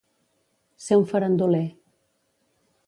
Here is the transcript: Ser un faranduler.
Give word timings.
Ser 0.85 0.97
un 1.01 1.05
faranduler. 1.11 1.63